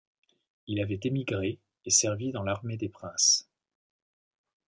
Il 0.65 0.81
avait 0.81 0.99
émigré 1.03 1.59
et 1.85 1.89
servit 1.91 2.31
dans 2.31 2.41
l'Armée 2.41 2.75
des 2.75 2.89
princes. 2.89 3.47